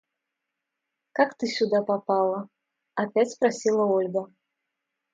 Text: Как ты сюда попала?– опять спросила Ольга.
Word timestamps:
Как 1.13 1.37
ты 1.37 1.45
сюда 1.45 1.83
попала?– 1.83 2.49
опять 2.95 3.29
спросила 3.29 3.85
Ольга. 3.85 4.33